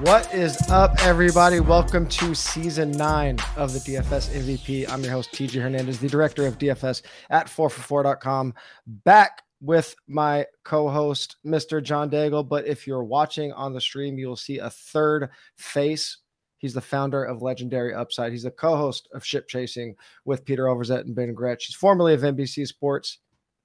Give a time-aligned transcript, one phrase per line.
[0.00, 1.60] What is up, everybody?
[1.60, 4.90] Welcome to season nine of the DFS MVP.
[4.90, 8.54] I'm your host, TJ Hernandez, the director of DFS at 4for4.com.
[8.86, 11.82] Back with my co-host, Mr.
[11.82, 12.48] John Daigle.
[12.48, 16.16] But if you're watching on the stream, you'll see a third face.
[16.56, 18.32] He's the founder of Legendary Upside.
[18.32, 19.94] He's the co-host of Ship Chasing
[20.24, 21.66] with Peter Overzet and Ben Gretch.
[21.66, 23.18] He's formerly of NBC Sports.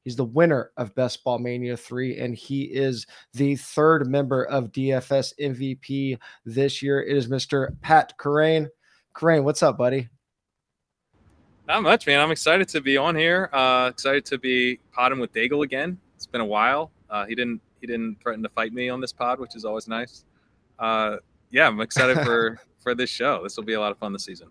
[0.05, 4.71] He's the winner of Best Ball Mania 3, and he is the third member of
[4.71, 7.01] DFS MVP this year.
[7.01, 7.75] It is Mr.
[7.81, 8.67] Pat Kerrane.
[9.15, 10.07] Kerrane, what's up, buddy?
[11.67, 12.19] Not much, man.
[12.19, 13.49] I'm excited to be on here.
[13.51, 15.97] Uh, excited to be podding with Daigle again.
[16.15, 16.91] It's been a while.
[17.09, 19.87] Uh, he didn't he didn't threaten to fight me on this pod, which is always
[19.87, 20.25] nice.
[20.77, 21.17] Uh,
[21.49, 23.41] yeah, I'm excited for for this show.
[23.41, 24.49] This will be a lot of fun this season.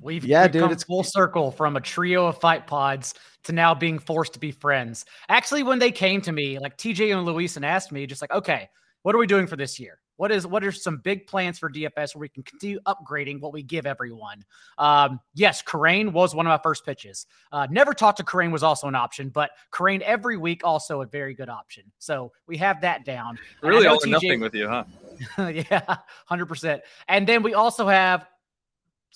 [0.00, 3.14] We've, yeah, we've dude, it's full circle from a trio of fight pods
[3.48, 5.04] to now being forced to be friends.
[5.28, 8.30] Actually, when they came to me, like TJ and Luis, and asked me, just like,
[8.30, 8.68] okay,
[9.02, 9.98] what are we doing for this year?
[10.16, 13.52] What is what are some big plans for DFS where we can continue upgrading what
[13.52, 14.44] we give everyone?
[14.76, 17.26] Um, yes, Kerrane was one of my first pitches.
[17.52, 21.06] Uh, never talked to Kerrane was also an option, but Kerrane every week also a
[21.06, 21.84] very good option.
[22.00, 23.38] So we have that down.
[23.62, 24.84] Really, all TJ, nothing with you, huh?
[25.38, 26.82] yeah, hundred percent.
[27.06, 28.26] And then we also have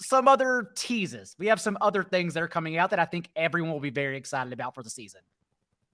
[0.03, 1.35] some other teases.
[1.39, 3.91] We have some other things that are coming out that I think everyone will be
[3.91, 5.21] very excited about for the season.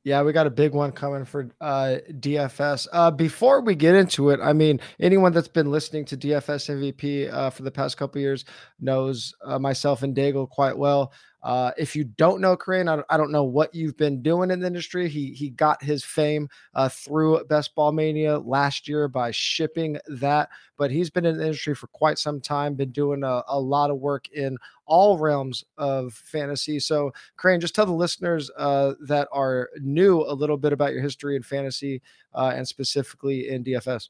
[0.05, 2.87] Yeah, we got a big one coming for uh, DFS.
[2.93, 7.33] Uh, before we get into it, I mean, anyone that's been listening to DFS MVP
[7.33, 8.45] uh, for the past couple years
[8.81, 11.13] knows uh, myself and Daigle quite well.
[11.43, 14.59] Uh, if you don't know Kerrane, I, I, don't know what you've been doing in
[14.59, 15.09] the industry.
[15.09, 20.49] He he got his fame uh, through Best Ball Mania last year by shipping that,
[20.77, 22.75] but he's been in the industry for quite some time.
[22.75, 26.81] Been doing a, a lot of work in all realms of fantasy.
[26.81, 31.03] So, Kerrane, just tell the listeners uh, that are new a little bit about your
[31.03, 32.03] history in fantasy
[32.35, 34.09] uh, and specifically in DFS.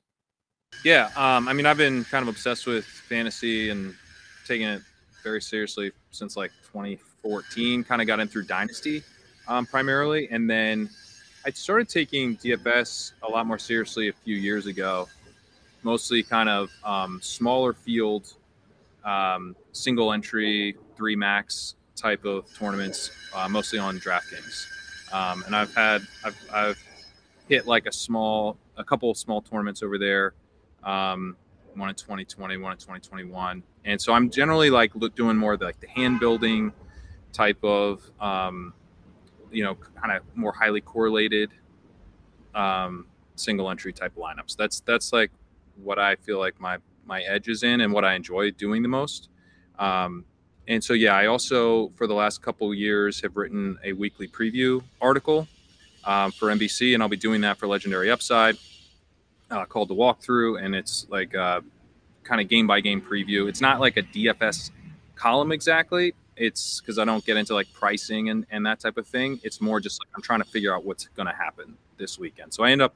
[0.83, 3.95] Yeah, um, I mean, I've been kind of obsessed with fantasy and
[4.47, 4.83] taking it
[5.23, 9.03] very seriously since like 20 14, kind of got in through Dynasty
[9.49, 10.29] um, primarily.
[10.31, 10.89] And then
[11.45, 15.09] I started taking DFS a lot more seriously a few years ago,
[15.83, 18.34] mostly kind of um, smaller field,
[19.05, 24.67] um, single entry, three max type of tournaments, uh, mostly on DraftKings.
[25.12, 26.83] Um, and I've had, I've, I've
[27.49, 30.34] hit like a small, a couple of small tournaments over there.
[30.84, 31.37] Um,
[31.75, 33.62] one in 2020, one in 2021.
[33.84, 36.73] And so I'm generally like doing more the, like the hand building,
[37.33, 38.72] type of um,
[39.50, 41.50] you know kind of more highly correlated
[42.55, 43.06] um,
[43.37, 44.56] single entry type lineups.
[44.56, 45.31] That's that's like
[45.83, 48.89] what I feel like my my edge is in and what I enjoy doing the
[48.89, 49.28] most.
[49.78, 50.25] Um,
[50.66, 54.83] and so yeah, I also for the last couple years have written a weekly preview
[55.00, 55.49] article
[56.05, 58.56] um, for NBC, and I'll be doing that for Legendary Upside
[59.50, 61.60] uh, called the Walkthrough, and it's like uh,
[62.25, 63.49] kind of game by game preview.
[63.49, 64.71] It's not like a DFS
[65.15, 69.06] column exactly, it's because I don't get into like pricing and, and that type of
[69.06, 69.41] thing.
[69.43, 72.54] It's more just like I'm trying to figure out what's going to happen this weekend.
[72.54, 72.94] So I end up,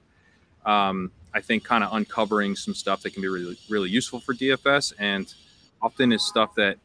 [0.64, 4.34] um, I think, kind of uncovering some stuff that can be really, really useful for
[4.34, 5.32] DFS and
[5.80, 6.78] often is stuff that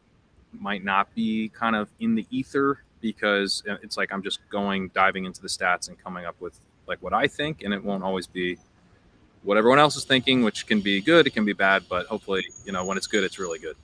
[0.53, 5.25] might not be kind of in the ether because it's like I'm just going diving
[5.25, 8.27] into the stats and coming up with like what I think, and it won't always
[8.27, 8.57] be
[9.43, 12.45] what everyone else is thinking, which can be good, it can be bad, but hopefully,
[12.65, 13.75] you know, when it's good, it's really good.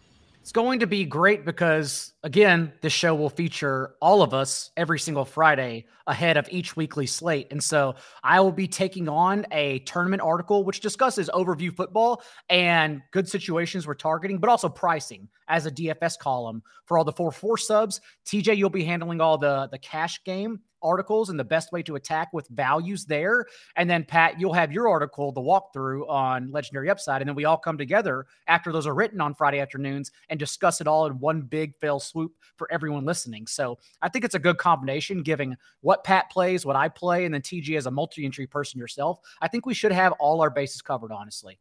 [0.43, 4.99] It's going to be great because, again, this show will feature all of us every
[4.99, 7.47] single Friday ahead of each weekly slate.
[7.49, 7.95] And so
[8.25, 13.87] I will be taking on a tournament article which discusses overview football and good situations
[13.87, 18.01] we're targeting, but also pricing as a DFS column for all the 4 4 subs.
[18.25, 21.95] TJ, you'll be handling all the, the cash game articles and the best way to
[21.95, 23.45] attack with values there.
[23.75, 27.21] And then, Pat, you'll have your article, the walkthrough on Legendary Upside.
[27.21, 30.81] And then we all come together after those are written on Friday afternoons and discuss
[30.81, 33.47] it all in one big fail swoop for everyone listening.
[33.47, 37.33] So I think it's a good combination, giving what Pat plays, what I play, and
[37.33, 39.19] then TJ as a multi entry person yourself.
[39.41, 41.59] I think we should have all our bases covered, honestly.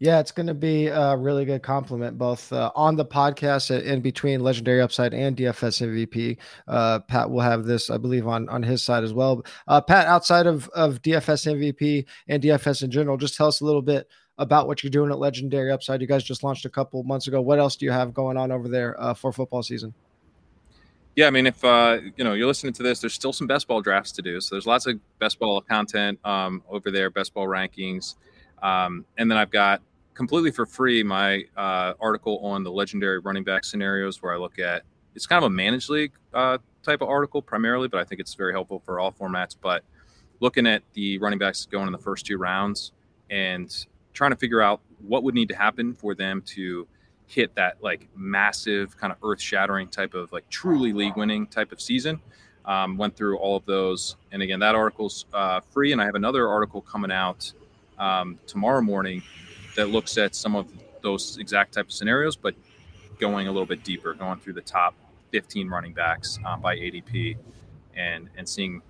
[0.00, 4.00] Yeah, it's going to be a really good compliment both uh, on the podcast in
[4.00, 6.38] between Legendary Upside and DFS MVP.
[6.68, 9.44] Uh, Pat will have this, I believe, on on his side as well.
[9.66, 13.64] Uh, Pat, outside of of DFS MVP and DFS in general, just tell us a
[13.64, 14.08] little bit
[14.38, 16.00] about what you're doing at Legendary Upside.
[16.00, 17.40] You guys just launched a couple months ago.
[17.40, 19.92] What else do you have going on over there uh, for football season?
[21.16, 23.66] Yeah, I mean, if uh, you know you're listening to this, there's still some best
[23.66, 24.40] ball drafts to do.
[24.40, 28.14] So there's lots of best ball content um, over there, best ball rankings.
[28.62, 29.82] Um, and then I've got
[30.18, 34.58] completely for free my uh, article on the legendary running back scenarios where I look
[34.58, 34.82] at
[35.14, 38.34] it's kind of a managed league uh, type of article primarily, but I think it's
[38.34, 39.54] very helpful for all formats.
[39.60, 39.84] But
[40.40, 42.90] looking at the running backs going in the first two rounds
[43.30, 43.72] and
[44.12, 46.88] trying to figure out what would need to happen for them to
[47.28, 51.70] hit that like massive kind of earth shattering type of like truly league winning type
[51.70, 52.20] of season.
[52.64, 56.16] Um, went through all of those, and again, that article's uh, free, and I have
[56.16, 57.52] another article coming out
[57.98, 59.22] um, tomorrow morning
[59.78, 60.66] that looks at some of
[61.02, 62.52] those exact type of scenarios, but
[63.20, 64.92] going a little bit deeper, going through the top
[65.30, 67.36] 15 running backs um, by ADP,
[67.96, 68.82] and and seeing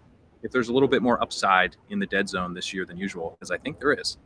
[0.43, 3.37] if there's a little bit more upside in the dead zone this year than usual,
[3.39, 4.17] because I think there is.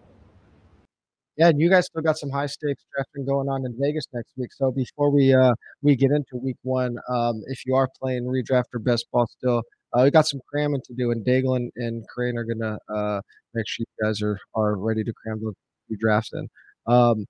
[1.37, 4.32] Yeah, and you guys still got some high stakes drafting going on in Vegas next
[4.37, 4.53] week.
[4.53, 8.67] So before we uh we get into week one, um, if you are playing redraft
[8.73, 9.62] or best ball still,
[9.94, 13.20] uh, we got some cramming to do, and Daigle and, and Kerrane are gonna uh
[13.53, 15.55] make sure you guys are are ready to cram those
[15.96, 16.48] drafts in.
[16.86, 17.26] Um,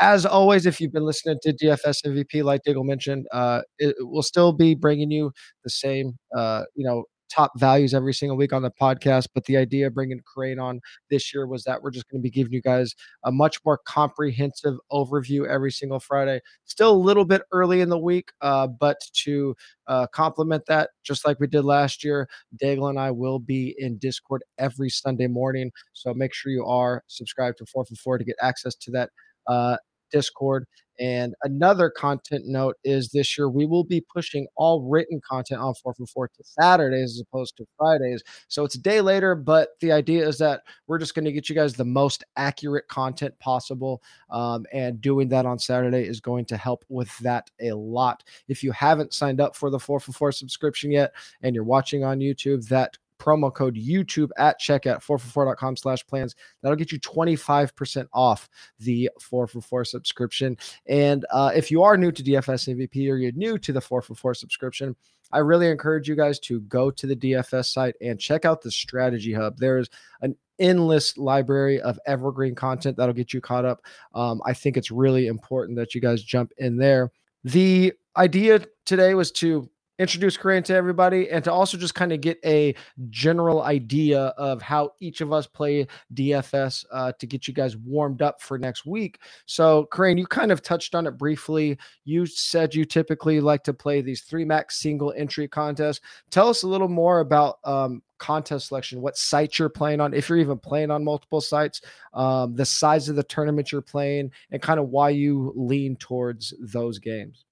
[0.00, 4.22] as always, if you've been listening to DFS MVP, like Daigle mentioned, uh, it will
[4.22, 5.32] still be bringing you
[5.64, 9.28] the same, uh, you know, top values every single week on the podcast.
[9.34, 10.80] But the idea of bringing Kerrane on
[11.10, 12.94] this year was that we're just going to be giving you guys
[13.24, 16.40] a much more comprehensive overview every single Friday.
[16.64, 19.54] Still a little bit early in the week, uh, but to
[19.86, 22.28] uh, complement that, just like we did last year,
[22.62, 25.70] Daigle and I will be in Discord every Sunday morning.
[25.92, 29.10] So make sure you are subscribed to 4for4 to get access to that
[29.46, 29.76] uh,
[30.12, 30.66] Discord.
[31.00, 35.74] And another content note is this year we will be pushing all written content on
[35.74, 38.22] 4 for 4 to Saturdays as opposed to Fridays.
[38.48, 41.48] So it's a day later, but the idea is that we're just going to get
[41.48, 44.02] you guys the most accurate content possible.
[44.30, 48.22] Um, and doing that on Saturday is going to help with that a lot.
[48.48, 52.04] If you haven't signed up for the 4 for 4 subscription yet and you're watching
[52.04, 56.34] on YouTube, that promo code YouTube at checkout 4for4.com slash plans.
[56.60, 58.48] That'll get you 25% off
[58.80, 60.56] the 4for4 subscription.
[60.86, 64.36] And uh, if you are new to DFS MVP or you're new to the 4for4
[64.36, 64.96] subscription,
[65.30, 68.70] I really encourage you guys to go to the DFS site and check out the
[68.70, 69.56] strategy hub.
[69.56, 69.88] There's
[70.20, 73.82] an endless library of evergreen content that'll get you caught up.
[74.14, 77.10] Um, I think it's really important that you guys jump in there.
[77.44, 79.68] The idea today was to
[80.02, 82.74] introduce Kerrane to everybody and to also just kind of get a
[83.08, 88.20] general idea of how each of us play DFS uh, to get you guys warmed
[88.20, 89.20] up for next week.
[89.46, 91.78] So, Kerrane, you kind of touched on it briefly.
[92.04, 96.00] You said you typically like to play these three max single entry contests.
[96.30, 100.28] Tell us a little more about um, contest selection, what sites you're playing on, if
[100.28, 101.80] you're even playing on multiple sites,
[102.14, 106.54] um, the size of the tournament you're playing, and kind of why you lean towards
[106.60, 107.44] those games.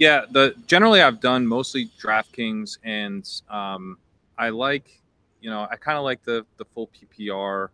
[0.00, 3.98] Yeah, the generally I've done mostly DraftKings, and um,
[4.38, 4.98] I like,
[5.42, 7.68] you know, I kind of like the the full PPR.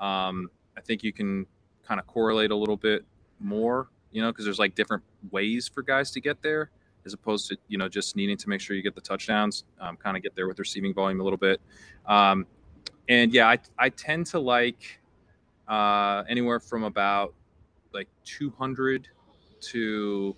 [0.00, 1.46] Um, I think you can
[1.86, 3.04] kind of correlate a little bit
[3.38, 6.70] more, you know, because there's like different ways for guys to get there,
[7.06, 9.96] as opposed to you know just needing to make sure you get the touchdowns, um,
[9.96, 11.60] kind of get there with receiving volume a little bit.
[12.06, 12.44] Um,
[13.08, 15.00] and yeah, I I tend to like
[15.68, 17.34] uh, anywhere from about
[17.94, 19.06] like 200
[19.60, 20.36] to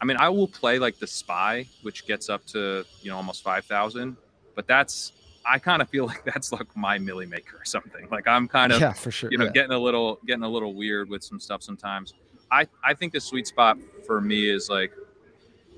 [0.00, 3.42] I mean, I will play like the spy, which gets up to you know almost
[3.42, 4.16] five thousand,
[4.54, 5.12] but that's
[5.44, 8.08] I kind of feel like that's like my milli maker or something.
[8.10, 9.30] Like I'm kind of yeah for sure.
[9.30, 9.52] You know, yeah.
[9.52, 12.14] getting a little getting a little weird with some stuff sometimes.
[12.50, 14.92] I I think the sweet spot for me is like,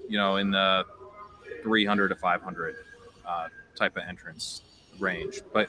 [0.09, 0.85] you know, in the
[1.63, 2.77] 300 to 500
[3.27, 4.63] uh, type of entrance
[4.99, 5.43] range.
[5.53, 5.69] But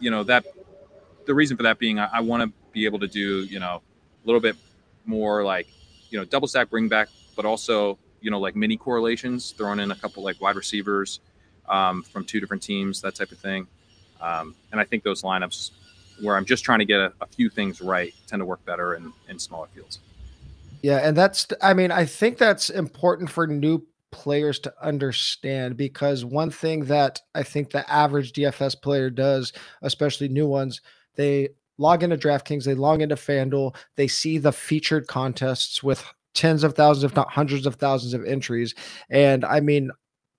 [0.00, 0.44] you know that
[1.26, 3.82] the reason for that being I, I want to be able to do you know
[4.24, 4.56] a little bit
[5.04, 5.66] more like
[6.10, 9.92] you know double stack bring back but also you know like mini correlations, throwing in
[9.92, 11.20] a couple like wide receivers
[11.68, 13.66] um, from two different teams, that type of thing.
[14.20, 15.70] Um, and I think those lineups
[16.20, 18.96] where I'm just trying to get a, a few things right tend to work better
[18.96, 20.00] in, in smaller fields.
[20.82, 26.24] Yeah, and that's I mean I think that's important for new players to understand because
[26.24, 29.52] one thing that I think the average DFS player does,
[29.82, 30.80] especially new ones,
[31.14, 36.04] they log into DraftKings, they log into FanDuel, they see the featured contests with
[36.34, 38.74] tens of thousands, if not hundreds of thousands of entries.
[39.10, 39.90] And I mean,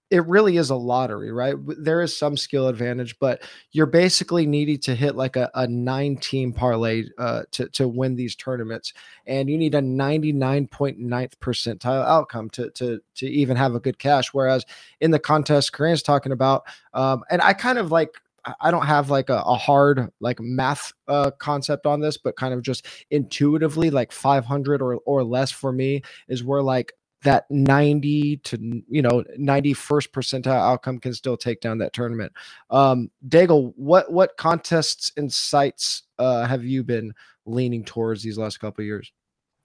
[0.09, 1.55] it really is a lottery, right?
[1.77, 6.17] There is some skill advantage, but you're basically needing to hit like a, a nine
[6.17, 8.93] team parlay uh, to, to win these tournaments.
[9.27, 14.33] And you need a 99.9th percentile outcome to, to, to even have a good cash.
[14.33, 14.65] Whereas
[14.99, 18.15] in the contest Kerrane's talking about, um, and I kind of like
[18.59, 22.53] I don't have like a, a hard like math uh, concept on this, but kind
[22.53, 28.37] of just intuitively like 500 or or less for me is where like that 90
[28.37, 32.31] to you know 91st percentile outcome can still take down that tournament.
[32.69, 37.13] Um Daigle, what what contests and sites uh, have you been
[37.45, 39.11] leaning towards these last couple years?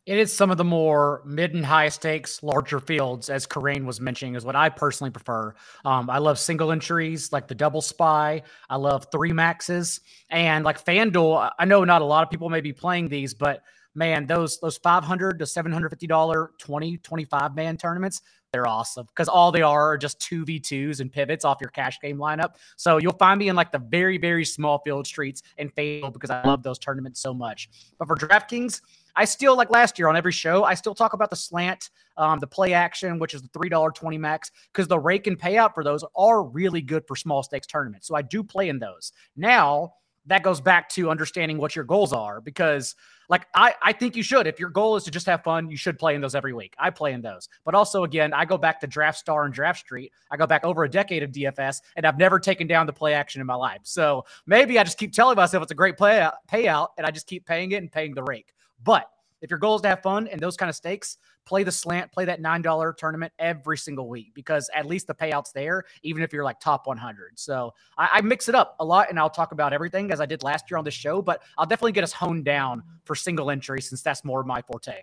[0.06, 4.02] It is some of the more mid and high stakes, larger fields, as Kerrane was
[4.02, 5.54] mentioning, is what I personally prefer.
[5.84, 8.42] Um, I love single entries like the double spy.
[8.68, 11.50] I love three maxes and like FanDuel.
[11.58, 13.62] I know not a lot of people may be playing these, but
[13.94, 18.20] man, those those 500 to 750 dollar 20 25 man tournaments,
[18.52, 22.18] they're awesome because all they are are just 2v2s and pivots off your cash game
[22.18, 22.56] lineup.
[22.76, 26.28] So you'll find me in like the very very small field streets and FanDuel because
[26.28, 27.70] I love those tournaments so much.
[27.98, 28.82] But for DraftKings,
[29.16, 30.64] I still like last year on every show.
[30.64, 33.90] I still talk about the slant, um, the play action, which is the three dollar
[33.90, 37.66] twenty max, because the rake and payout for those are really good for small stakes
[37.66, 38.08] tournaments.
[38.08, 39.12] So I do play in those.
[39.36, 39.94] Now
[40.26, 42.94] that goes back to understanding what your goals are, because
[43.28, 44.46] like I, I think you should.
[44.46, 46.74] If your goal is to just have fun, you should play in those every week.
[46.78, 47.48] I play in those.
[47.64, 50.12] But also, again, I go back to Draft Star and Draft Street.
[50.30, 53.14] I go back over a decade of DFS, and I've never taken down the play
[53.14, 53.80] action in my life.
[53.84, 57.26] So maybe I just keep telling myself it's a great play payout, and I just
[57.26, 58.53] keep paying it and paying the rake.
[58.84, 59.10] But
[59.40, 62.10] if your goal is to have fun and those kind of stakes, play the slant,
[62.12, 66.32] play that $9 tournament every single week because at least the payout's there, even if
[66.32, 67.38] you're like top 100.
[67.38, 70.26] So I, I mix it up a lot and I'll talk about everything as I
[70.26, 73.50] did last year on the show, but I'll definitely get us honed down for single
[73.50, 75.02] entry since that's more my forte.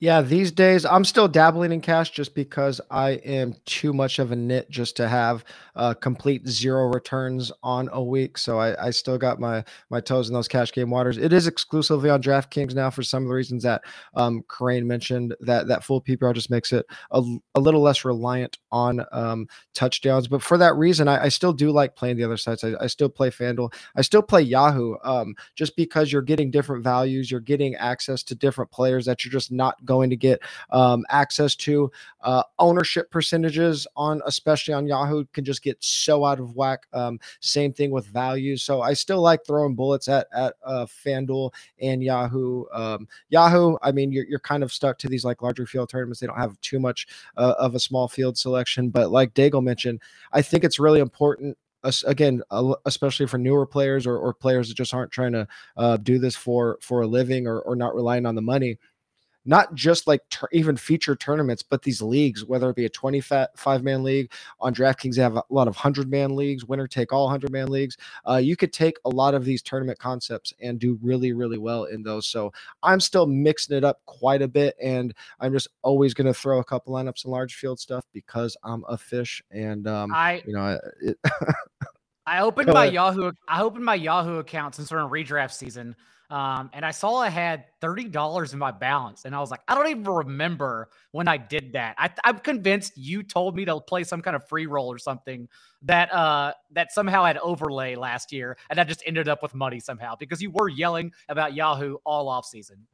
[0.00, 4.30] Yeah, these days I'm still dabbling in cash just because I am too much of
[4.30, 8.38] a nit just to have uh, complete zero returns on a week.
[8.38, 11.18] So I, I still got my my toes in those cash game waters.
[11.18, 13.82] It is exclusively on DraftKings now for some of the reasons that
[14.14, 15.34] um Kerrane mentioned.
[15.40, 17.20] That that full PPR just makes it a,
[17.56, 20.28] a little less reliant on um, touchdowns.
[20.28, 22.62] But for that reason, I, I still do like playing the other sites.
[22.62, 23.72] I, I still play FanDuel.
[23.96, 27.32] I still play Yahoo um, just because you're getting different values.
[27.32, 30.40] You're getting access to different players that you're just not going to get
[30.70, 31.90] um, access to.
[32.20, 36.86] Uh, ownership percentages on, especially on Yahoo, can just get so out of whack.
[36.92, 38.62] Um, same thing with values.
[38.62, 42.64] So I still like throwing bullets at at uh, FanDuel and Yahoo.
[42.72, 46.20] Um, Yahoo, I mean, you're you're kind of stuck to these like larger field tournaments.
[46.20, 50.02] They don't have too much uh, of a small field selection, but like Daigle mentioned,
[50.32, 51.56] I think it's really important
[52.06, 52.42] again
[52.86, 56.34] especially for newer players or, or players that just aren't trying to uh, do this
[56.34, 58.76] for for a living or, or not relying on the money
[59.48, 63.82] not just like ter- even feature tournaments, but these leagues, whether it be a 25
[63.82, 67.24] man league on DraftKings, they have a lot of 100 man leagues, winner take all
[67.24, 67.96] 100 man leagues.
[68.28, 71.84] Uh, you could take a lot of these tournament concepts and do really, really well
[71.84, 72.26] in those.
[72.26, 72.52] So
[72.82, 74.76] I'm still mixing it up quite a bit.
[74.82, 78.54] And I'm just always going to throw a couple lineups in large field stuff because
[78.62, 79.42] I'm a fish.
[79.50, 81.18] And, um, I, you know, it,
[82.26, 83.32] I opened my Yahoo.
[83.48, 85.96] I opened my Yahoo account since we're in redraft season.
[86.30, 89.24] Um, and I saw I had $30 in my balance.
[89.24, 91.94] And I was like, I don't even remember when I did that.
[91.96, 95.48] I, am convinced you told me to play some kind of free roll or something
[95.82, 98.58] that uh that somehow had overlay last year.
[98.68, 102.28] And I just ended up with money somehow because you were yelling about Yahoo all
[102.28, 102.86] off season.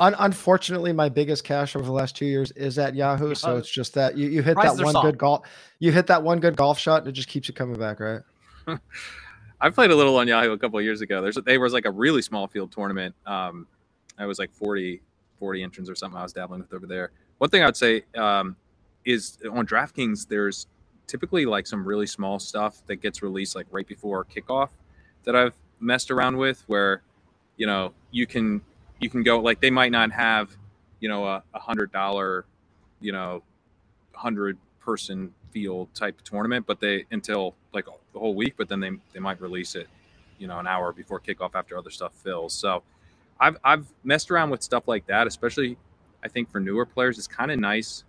[0.00, 3.34] Un- unfortunately, my biggest cash over the last two years is at Yahoo.
[3.34, 5.48] So it's just that you, you hit that one good golf,
[5.80, 8.20] you hit that one good golf shot, and it just keeps you coming back, right?
[9.60, 11.20] I played a little on Yahoo a couple of years ago.
[11.20, 13.14] There's there was like a really small field tournament.
[13.26, 13.66] Um,
[14.18, 15.00] I was like 40,
[15.38, 17.10] 40 entrants or something I was dabbling with over there.
[17.38, 18.56] One thing I would say um,
[19.04, 20.66] is on DraftKings, there's
[21.06, 24.70] typically like some really small stuff that gets released like right before kickoff
[25.24, 27.02] that I've messed around with where,
[27.56, 28.60] you know, you can
[29.00, 30.56] you can go like they might not have,
[31.00, 32.44] you know, a hundred dollar,
[33.00, 33.42] you know,
[34.12, 38.90] hundred person field type tournament, but they until like the whole week, but then they
[39.12, 39.88] they might release it,
[40.38, 42.54] you know, an hour before kickoff after other stuff fills.
[42.54, 42.82] So
[43.40, 45.76] I've I've messed around with stuff like that, especially
[46.22, 48.04] I think for newer players, it's kind of nice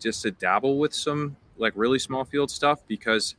[0.00, 3.36] just to dabble with some like really small field stuff because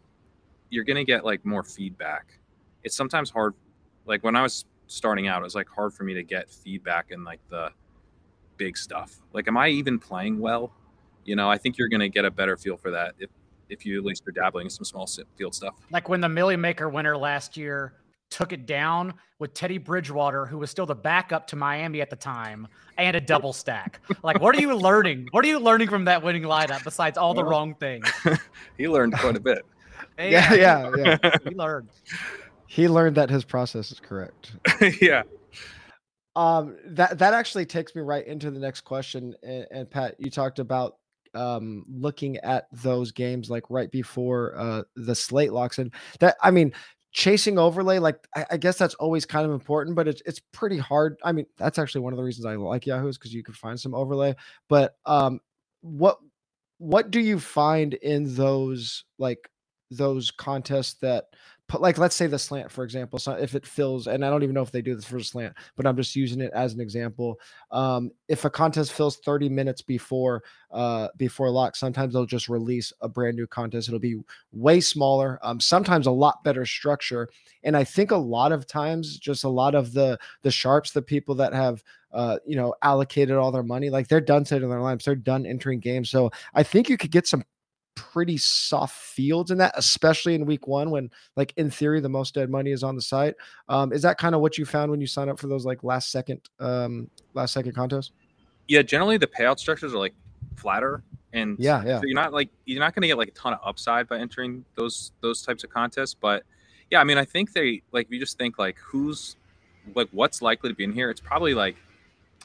[0.69, 2.39] you're gonna get like more feedback.
[2.83, 3.53] It's sometimes hard
[4.05, 7.11] like when I was starting out, it was like hard for me to get feedback
[7.11, 7.71] in like the
[8.57, 9.19] big stuff.
[9.33, 10.71] Like, am I even playing well?
[11.23, 13.29] You know, I think you're gonna get a better feel for that if
[13.69, 15.75] if you at least are dabbling in some small field stuff.
[15.91, 17.93] Like when the Milly Maker winner last year
[18.31, 22.15] took it down with Teddy Bridgewater, who was still the backup to Miami at the
[22.15, 23.99] time, and a double stack.
[24.23, 25.27] Like, what are you learning?
[25.31, 28.09] What are you learning from that winning lineup besides all the wrong things?
[28.77, 29.65] he learned quite a bit.
[30.17, 31.17] yeah, yeah, yeah.
[31.43, 31.89] He learned.
[32.67, 34.53] He learned that his process is correct.
[35.01, 35.23] yeah.
[36.37, 39.35] Um, that that actually takes me right into the next question.
[39.43, 40.95] And, and Pat, you talked about
[41.33, 46.51] um looking at those games like right before uh the slate locks in that i
[46.51, 46.73] mean
[47.13, 50.77] chasing overlay like I, I, guess that's always kind of important but it's it's pretty
[50.77, 53.43] hard i mean that's actually one of the reasons i like yahoo is because you
[53.43, 54.33] can find some overlay
[54.69, 55.41] but um
[55.81, 56.19] what
[56.77, 59.49] what do you find in those like
[59.91, 61.25] those contests that
[61.79, 64.53] like let's say the slant for example so if it fills and i don't even
[64.55, 66.81] know if they do this for a slant but i'm just using it as an
[66.81, 67.39] example
[67.71, 72.91] um, if a contest fills 30 minutes before uh, before lock sometimes they'll just release
[73.01, 74.19] a brand new contest it'll be
[74.51, 77.29] way smaller um, sometimes a lot better structure
[77.63, 81.01] and i think a lot of times just a lot of the the sharps the
[81.01, 83.89] people that have uh, you know, allocated all their money.
[83.89, 86.09] Like they're done setting their lineups, they're done entering games.
[86.09, 87.43] So I think you could get some
[88.01, 92.33] pretty soft fields in that, especially in week one when, like, in theory, the most
[92.33, 93.35] dead money is on the site.
[93.69, 95.83] Um, is that kind of what you found when you sign up for those like
[95.83, 98.11] last second, um, last second contests?
[98.67, 100.15] Yeah, generally the payout structures are like
[100.55, 101.03] flatter,
[101.33, 101.99] and yeah, yeah.
[101.99, 104.17] So you're not like you're not going to get like a ton of upside by
[104.17, 106.43] entering those those types of contests, but
[106.89, 109.35] yeah, I mean, I think they like if you just think like who's
[109.95, 111.75] like what's likely to be in here, it's probably like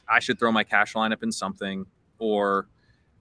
[0.07, 1.85] I should throw my cash lineup in something,
[2.19, 2.67] or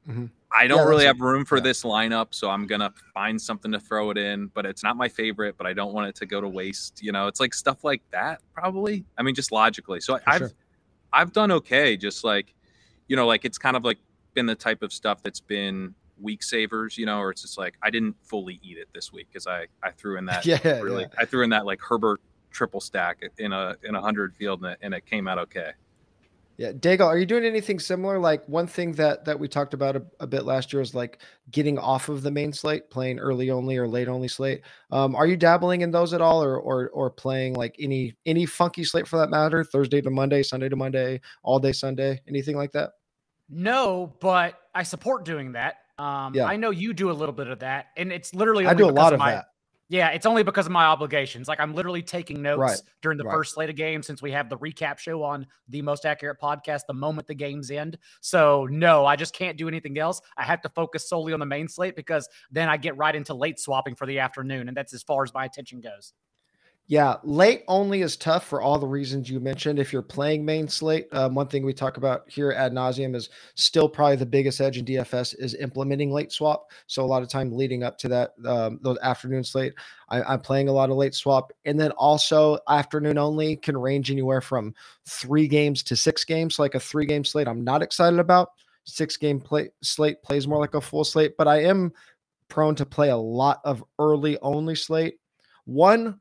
[0.09, 0.27] mm-hmm.
[0.59, 1.65] I don't yeah, really have room for yeah.
[1.65, 4.47] this lineup, so I'm gonna find something to throw it in.
[4.49, 7.03] But it's not my favorite, but I don't want it to go to waste.
[7.03, 9.05] You know, it's like stuff like that, probably.
[9.19, 10.01] I mean, just logically.
[10.01, 10.53] So for I've sure.
[11.13, 11.97] I've done okay.
[11.97, 12.55] Just like,
[13.09, 13.99] you know, like it's kind of like
[14.35, 17.75] been the type of stuff that's been week savers, you know, or it's just like
[17.83, 21.03] I didn't fully eat it this week because I I threw in that yeah, really
[21.03, 21.19] yeah.
[21.19, 22.21] I threw in that like Herbert
[22.51, 25.73] triple stack in a in a hundred field and it, and it came out okay.
[26.59, 28.19] Yeah, Daigle, are you doing anything similar?
[28.19, 31.21] Like one thing that that we talked about a, a, bit last year was like
[31.51, 34.63] getting off of the main slate, playing early only or late only slate.
[34.91, 38.47] Um, are you dabbling in those at all, or or or playing like any any
[38.47, 39.65] funky slate for that matter?
[39.65, 42.93] Thursday to Monday, Sunday to Monday, all day Sunday, anything like that?
[43.51, 45.77] No, but I support doing that.
[45.99, 46.47] Um, yeah.
[46.47, 48.91] I know you do a little bit of that, and it's literally I do a
[48.91, 49.47] lot of, of my, that.
[49.89, 51.47] Yeah, it's only because of my obligations.
[51.47, 52.83] Like I'm literally taking notes right.
[53.03, 53.33] during the right.
[53.33, 56.83] first slate of games since we have the recap show on the most accurate podcast
[56.89, 57.97] the moment the games end.
[58.21, 60.21] So no, I just can't do anything else.
[60.37, 63.33] I have to focus solely on the main slate because then I get right into
[63.33, 66.13] late swapping for the afternoon, and that's as far as my attention goes.
[66.89, 69.81] Yeah, late only is tough for all the reasons you mentioned.
[69.81, 73.29] If you're playing main slate, um, one thing we talk about here ad nauseum is
[73.57, 76.71] still probably the biggest edge in DFS is implementing late swap.
[76.87, 79.75] So a lot of time leading up to that, um, those afternoon slate,
[80.11, 84.13] I, am playing a lot of late swap, and then also afternoon only can range
[84.13, 84.73] anywhere from
[85.09, 86.61] three games to six games.
[86.61, 88.51] Like a three game slate, I'm not excited about.
[88.85, 91.93] Six game play slate plays more like a full slate, but I am
[92.47, 95.19] prone to play a lot of early only slate.
[95.65, 96.21] One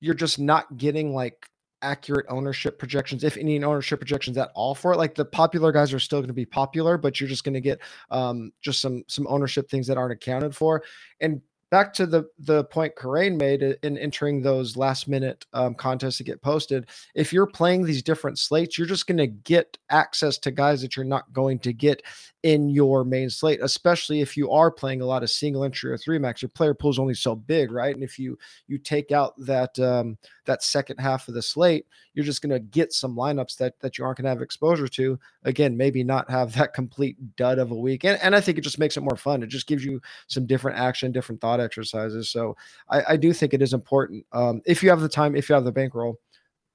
[0.00, 1.46] you're just not getting like
[1.82, 4.98] accurate ownership projections, if any ownership projections at all for it.
[4.98, 7.60] Like the popular guys are still going to be popular, but you're just going to
[7.60, 10.82] get um, just some some ownership things that aren't accounted for.
[11.20, 16.18] And back to the the point Kerrane made in entering those last minute um, contests
[16.18, 16.88] to get posted.
[17.14, 20.96] If you're playing these different slates, you're just going to get access to guys that
[20.96, 22.02] you're not going to get
[22.42, 25.98] in your main slate, especially if you are playing a lot of single entry or
[25.98, 26.42] three max.
[26.42, 27.94] Your player pool is only so big, right?
[27.94, 32.24] And if you you take out that um, that second half of the slate, you're
[32.24, 35.18] just going to get some lineups that that you aren't going to have exposure to.
[35.44, 38.62] Again, maybe not have that complete dud of a week, and, and I think it
[38.62, 39.42] just makes it more fun.
[39.42, 42.30] It just gives you some different action, different thought exercises.
[42.30, 42.56] So
[42.88, 45.54] I, I do think it is important um, if you have the time, if you
[45.54, 46.16] have the bankroll,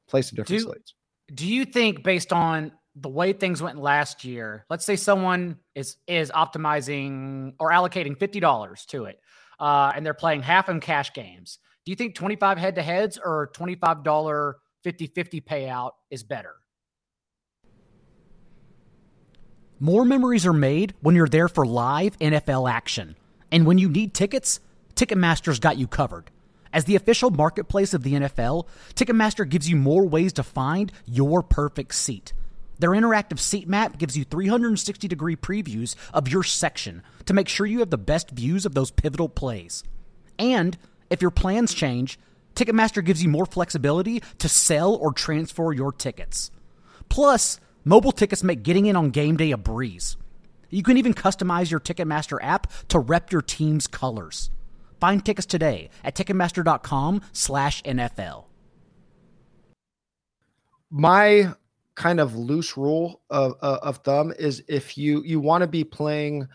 [0.08, 0.93] play some different do, slates.
[1.34, 5.98] Do you think based on the way things went last year, let's say someone is
[6.08, 9.19] is optimizing or allocating fifty dollars to it,
[9.60, 11.60] uh, and they're playing half in cash games.
[11.86, 16.24] Do you think twenty five head to heads or twenty five dollar 50-50 payout is
[16.24, 16.54] better?
[19.80, 23.17] More memories are made when you're there for live NFL action,
[23.52, 24.62] and when you need tickets,
[24.95, 26.31] Ticketmaster's got you covered.
[26.71, 31.43] As the official marketplace of the NFL, Ticketmaster gives you more ways to find your
[31.43, 32.34] perfect seat.
[32.79, 37.65] Their interactive seat map gives you 360 degree previews of your section to make sure
[37.65, 39.84] you have the best views of those pivotal plays.
[40.38, 40.77] And
[41.10, 42.19] if your plans change,
[42.55, 46.51] Ticketmaster gives you more flexibility to sell or transfer your tickets.
[47.10, 50.15] Plus, mobile tickets make getting in on game day a breeze.
[50.69, 54.49] You can even customize your Ticketmaster app to rep your team's colors.
[54.99, 58.45] Find tickets today at ticketmaster.com/nfl.
[60.91, 61.53] My
[61.95, 66.47] kind of loose rule of, of thumb is if you you want to be playing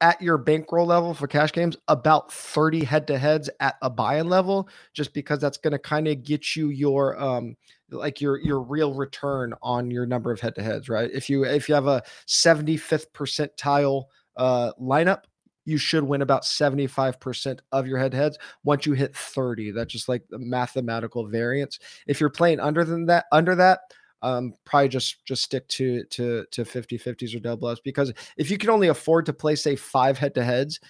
[0.00, 4.28] at your bankroll level for cash games about 30 head to heads at a buy-in
[4.28, 7.56] level just because that's going to kind of get you your um
[7.90, 11.44] like your your real return on your number of head to heads right if you
[11.44, 14.04] if you have a 75th percentile
[14.36, 15.22] uh lineup
[15.64, 19.92] you should win about 75% of your head to heads once you hit 30 that's
[19.92, 23.80] just like the mathematical variance if you're playing under than that under that
[24.22, 28.50] um, probably just just stick to to to 50 50s or double ups because if
[28.50, 30.80] you can only afford to play say five head to heads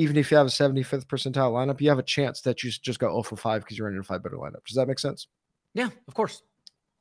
[0.00, 2.98] even if you have a 75th percentile lineup, you have a chance that you just
[2.98, 4.64] go 0 for 5 because you're in a five better lineup.
[4.66, 5.26] Does that make sense?
[5.74, 6.42] Yeah, of course.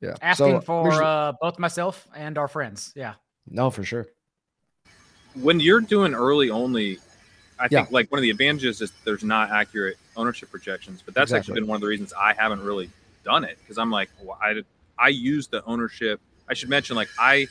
[0.02, 0.16] Yeah.
[0.22, 2.92] Asking so, for uh, both myself and our friends.
[2.98, 3.14] Yeah.
[3.48, 4.08] No, for sure.
[5.36, 6.98] When you're doing early only,
[7.60, 7.94] I think yeah.
[7.94, 11.52] like one of the advantages is there's not accurate ownership projections, but that's exactly.
[11.52, 12.90] actually been one of the reasons I haven't really
[13.26, 14.64] done it because I'm like, well, I
[14.98, 16.22] I use the ownership.
[16.50, 17.48] I should mention like I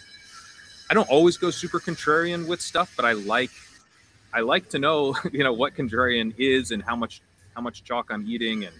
[0.90, 3.51] I don't always go super contrarian with stuff, but I like
[4.33, 7.21] I like to know you know what contrarian is and how much
[7.55, 8.75] how much chalk I'm eating, and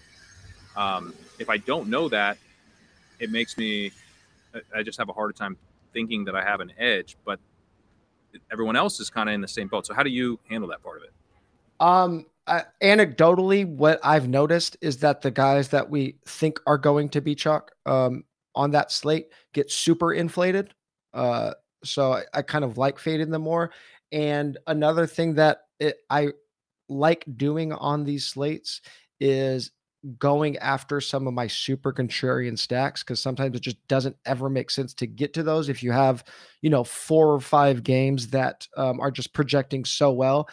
[0.75, 2.37] um, if I don't know that,
[3.19, 3.91] it makes me
[4.75, 5.57] I just have a harder time
[5.93, 7.39] thinking that I have an edge, but
[8.51, 9.85] everyone else is kind of in the same boat.
[9.85, 11.13] So how do you handle that part of it?
[11.79, 17.09] Um, uh, anecdotally, what I've noticed is that the guys that we think are going
[17.09, 18.23] to be chalk um,
[18.55, 20.73] on that slate get super inflated.
[21.13, 23.71] Uh, so I, I, kind of like fading them more.
[24.11, 26.29] And another thing that it, I
[26.89, 28.81] like doing on these slates
[29.19, 29.71] is
[30.17, 34.71] going after some of my super contrarian stacks because sometimes it just doesn't ever make
[34.71, 36.23] sense to get to those if you have
[36.61, 40.47] you know four or five games that um, are just projecting so well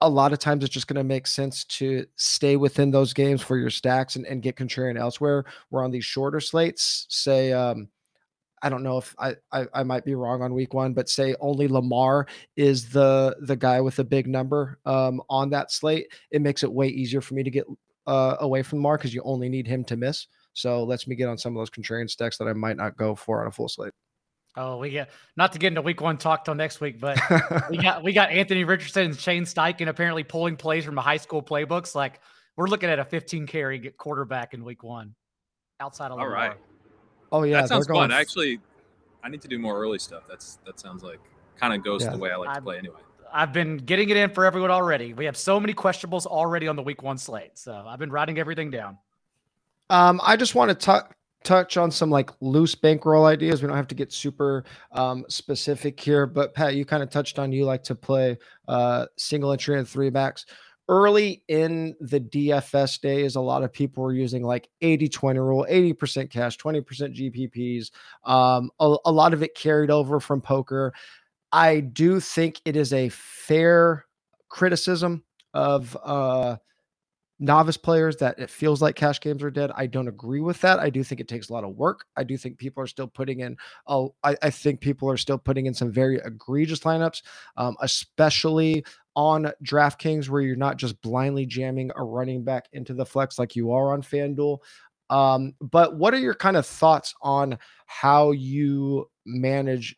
[0.00, 3.40] a lot of times it's just going to make sense to stay within those games
[3.40, 5.44] for your stacks and, and get contrarian elsewhere.
[5.70, 7.88] We're on these shorter slates, say, um,
[8.62, 11.34] I don't know if I, I, I might be wrong on week one, but say
[11.40, 16.08] only Lamar is the the guy with a big number um, on that slate.
[16.30, 17.66] It makes it way easier for me to get
[18.06, 20.26] uh, away from Lamar because you only need him to miss.
[20.54, 23.14] So lets me get on some of those contrarian stacks that I might not go
[23.14, 23.92] for on a full slate.
[24.56, 27.18] Oh, we get not to get into week one talk till next week, but
[27.70, 31.18] we got we got Anthony Richardson and Shane Steichen apparently pulling plays from the high
[31.18, 31.94] school playbooks.
[31.94, 32.20] Like
[32.56, 35.14] we're looking at a 15 carry quarterback in week one
[35.78, 36.32] outside of All Lamar.
[36.32, 36.56] right.
[37.32, 38.10] Oh yeah, that sounds fun.
[38.10, 38.60] F- Actually,
[39.22, 40.22] I need to do more early stuff.
[40.28, 41.20] That's that sounds like
[41.60, 42.10] kind of goes yeah.
[42.10, 43.00] the way I like I've, to play anyway.
[43.32, 45.12] I've been getting it in for everyone already.
[45.12, 48.38] We have so many questionables already on the week one slate, so I've been writing
[48.38, 48.96] everything down.
[49.90, 53.62] Um, I just want to talk touch on some like loose bankroll ideas.
[53.62, 57.38] We don't have to get super um, specific here, but Pat, you kind of touched
[57.38, 60.46] on you like to play uh, single entry and three backs.
[60.88, 65.66] Early in the DFS days, a lot of people were using like 80 20 rule,
[65.68, 67.90] 80% cash, 20% GPPs.
[68.28, 70.92] Um, a, a lot of it carried over from poker.
[71.50, 74.04] I do think it is a fair
[74.48, 76.56] criticism of uh,
[77.38, 79.70] novice players that it feels like cash games are dead.
[79.74, 80.78] I don't agree with that.
[80.78, 82.06] I do think it takes a lot of work.
[82.16, 83.56] I do think people are still putting in.
[83.86, 87.22] Oh, I, I think people are still putting in some very egregious lineups,
[87.56, 93.06] um, especially on DraftKings, where you're not just blindly jamming a running back into the
[93.06, 94.58] flex like you are on FanDuel.
[95.10, 99.96] Um, but what are your kind of thoughts on how you manage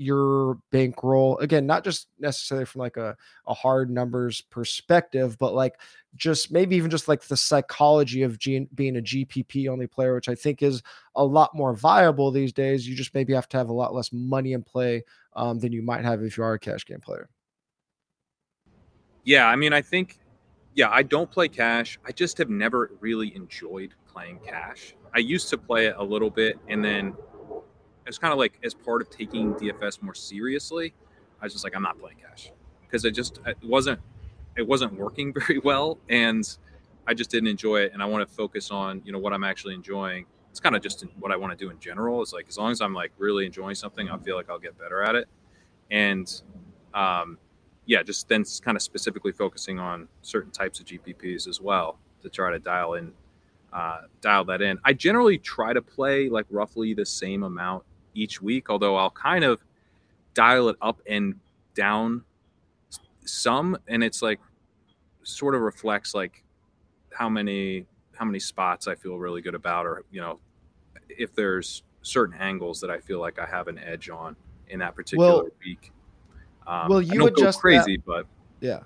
[0.00, 3.14] your bankroll again not just necessarily from like a,
[3.46, 5.78] a hard numbers perspective but like
[6.16, 10.28] just maybe even just like the psychology of G- being a gpp only player which
[10.28, 10.82] i think is
[11.14, 12.88] a lot more viable these days.
[12.88, 15.82] You just maybe have to have a lot less money in play um, than you
[15.82, 17.28] might have if you are a cash game player.
[19.24, 20.18] Yeah i mean i think
[20.74, 21.98] yeah i don't play cash.
[22.06, 24.94] I just have never really enjoyed playing cash.
[25.14, 27.14] I used to play it a little bit and then
[28.10, 30.92] it's kind of like as part of taking DFS more seriously,
[31.40, 32.50] I was just like, I'm not playing cash
[32.82, 34.00] because it just it wasn't
[34.56, 36.44] it wasn't working very well, and
[37.06, 37.92] I just didn't enjoy it.
[37.92, 40.26] And I want to focus on you know what I'm actually enjoying.
[40.50, 42.20] It's kind of just what I want to do in general.
[42.20, 44.76] Is like as long as I'm like really enjoying something, I feel like I'll get
[44.76, 45.28] better at it.
[45.92, 46.42] And
[46.92, 47.38] um,
[47.86, 52.28] yeah, just then kind of specifically focusing on certain types of GPPs as well to
[52.28, 53.12] try to dial in
[53.72, 54.80] uh, dial that in.
[54.84, 59.44] I generally try to play like roughly the same amount each week, although I'll kind
[59.44, 59.60] of
[60.34, 61.34] dial it up and
[61.74, 62.24] down
[63.24, 64.40] some and it's like
[65.22, 66.42] sort of reflects like
[67.12, 70.40] how many how many spots I feel really good about or you know
[71.08, 74.36] if there's certain angles that I feel like I have an edge on
[74.68, 75.92] in that particular well, week.
[76.66, 78.26] Um, will you adjust crazy, that, but
[78.60, 78.80] yeah.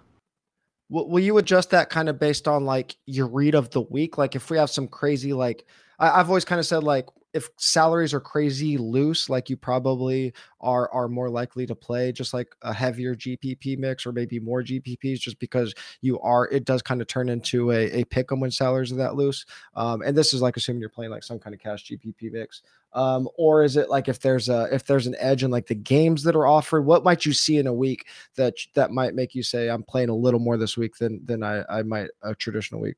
[0.91, 4.19] Will, will you adjust that kind of based on like your read of the week?
[4.19, 5.67] Like if we have some crazy like
[5.99, 10.33] I, I've always kind of said like if salaries are crazy loose, like you probably
[10.61, 14.63] are are more likely to play just like a heavier GPP mix or maybe more
[14.63, 18.39] GPPs, just because you are it does kind of turn into a, a pick 'em
[18.39, 19.45] when salaries are that loose.
[19.75, 22.63] Um, and this is like assuming you're playing like some kind of cash GPP mix.
[22.93, 25.75] Um, or is it like if there's a if there's an edge in like the
[25.75, 29.35] games that are offered, what might you see in a week that that might make
[29.35, 32.37] you say I'm playing a little more this week than than I, I might a
[32.37, 32.95] traditional week?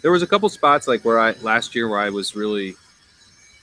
[0.00, 2.76] There was a couple spots like where I last year where I was really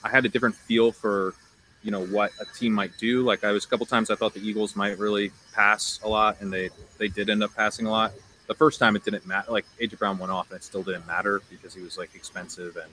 [0.04, 1.34] I had a different feel for
[1.82, 3.22] you know what a team might do.
[3.22, 6.40] Like I was a couple times I thought the Eagles might really pass a lot,
[6.40, 8.12] and they they did end up passing a lot.
[8.46, 9.50] The first time it didn't matter.
[9.50, 12.76] Like AJ Brown went off, and it still didn't matter because he was like expensive
[12.76, 12.90] and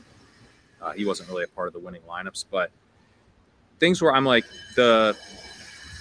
[0.81, 2.45] uh, he wasn't really a part of the winning lineups.
[2.49, 2.71] But
[3.79, 5.17] things where I'm like the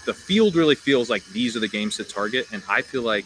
[0.04, 3.24] the field really feels like these are the games to target, and I feel like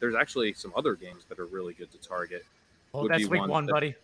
[0.00, 2.44] there's actually some other games that are really good to target.
[2.92, 3.94] Well, that's week one, that, buddy.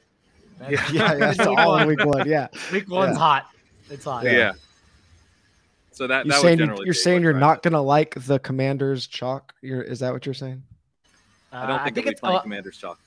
[0.59, 2.29] That's, yeah, yeah, that's all in week one.
[2.29, 3.19] Yeah, week one's yeah.
[3.19, 3.47] hot.
[3.91, 4.25] It's hot.
[4.25, 4.33] Yeah.
[4.33, 4.53] yeah.
[5.93, 9.55] So that you're that saying you, are saying you're not gonna like the Commanders chalk.
[9.63, 10.63] You're is that what you're saying?
[11.53, 13.01] Uh, I don't think, I think it's playing uh, Commanders chalk.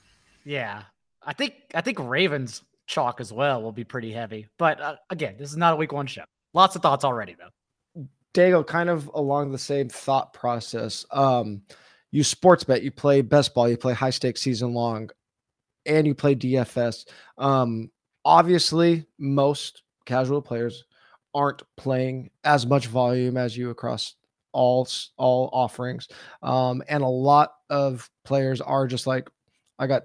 [0.44, 0.82] Yeah,
[1.22, 4.46] I think I think Ravens chalk as well will be pretty heavy.
[4.58, 6.24] But uh, again, this is not a week one show.
[6.52, 8.04] Lots of thoughts already though.
[8.34, 11.04] Daigle, kind of along the same thought process.
[11.10, 11.62] Um,
[12.10, 15.10] you sports bet, you play best ball, you play high stakes season long,
[15.86, 17.06] and you play DFS.
[17.38, 17.90] Um,
[18.24, 20.84] obviously, most casual players
[21.34, 24.16] aren't playing as much volume as you across
[24.54, 26.08] all all offerings
[26.42, 29.30] um, and a lot of players are just like
[29.78, 30.02] i got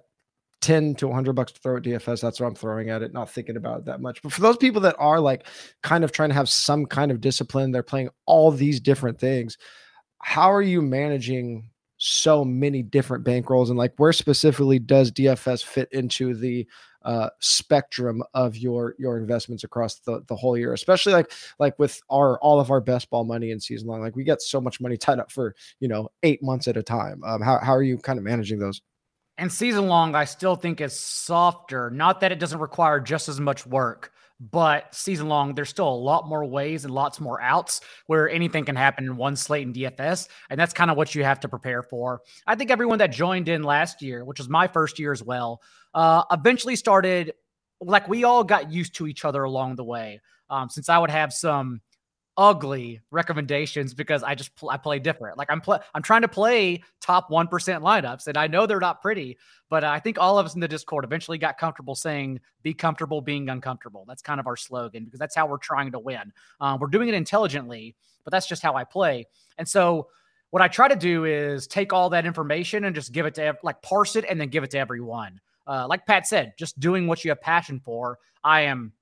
[0.62, 2.22] 10 to 100 bucks to throw at DFS.
[2.22, 4.22] That's what I'm throwing at it, not thinking about it that much.
[4.22, 5.46] But for those people that are like
[5.84, 9.58] kind of trying to have some kind of discipline, they're playing all these different things.
[10.22, 11.70] How are you managing
[12.10, 13.70] so many different bankrolls?
[13.70, 16.68] And like, where specifically does DFS fit into the
[17.08, 22.02] uh, spectrum of your your investments across the, the whole year, especially like like with
[22.10, 24.02] our all of our best ball money in season long.
[24.02, 26.84] Like we get so much money tied up for you know eight months at a
[26.84, 27.24] time.
[27.24, 28.82] Um, how how are you kind of managing those?
[29.38, 31.92] And season long, I still think is softer.
[31.92, 35.90] Not that it doesn't require just as much work, but season long, there's still a
[35.90, 39.74] lot more ways and lots more outs where anything can happen in one slate in
[39.74, 40.28] DFS.
[40.50, 42.22] And that's kind of what you have to prepare for.
[42.46, 45.62] I think everyone that joined in last year, which was my first year as well,
[45.94, 47.34] uh, eventually started
[47.82, 50.22] like we all got used to each other along the way.
[50.50, 51.82] Um, since I would have some
[52.38, 55.38] ugly recommendations because I just pl- I play different.
[55.38, 59.02] Like I'm pl- I'm trying to play top 1% lineups and I know they're not
[59.02, 59.38] pretty,
[59.70, 63.22] but I think all of us in the Discord eventually got comfortable saying be comfortable
[63.22, 64.06] being uncomfortable.
[64.08, 66.32] That's kind of our slogan because that's how we're trying to win.
[66.62, 69.26] Um, we're doing it intelligently, but that's just how I play.
[69.58, 70.08] And so
[70.52, 73.58] what I try to do is take all that information and just give it to
[73.64, 75.42] like parse it and then give it to everyone.
[75.66, 78.20] Uh, like Pat said, just doing what you have passion for.
[78.44, 78.94] I am